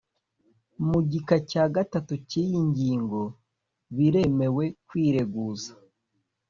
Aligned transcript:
mu 0.87 0.97
gika 1.11 1.37
cya 1.49 1.63
gatatu 1.75 2.13
cy 2.29 2.35
iyi 2.43 2.59
ngingo 2.69 3.21
biremewe 3.95 4.65
kwireguza 4.87 5.71